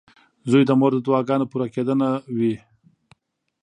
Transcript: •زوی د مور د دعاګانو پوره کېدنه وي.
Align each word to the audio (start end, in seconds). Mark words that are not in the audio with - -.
•زوی 0.49 0.63
د 0.67 0.71
مور 0.79 0.91
د 0.95 0.99
دعاګانو 1.05 1.49
پوره 1.51 1.67
کېدنه 1.75 2.07
وي. 2.37 2.55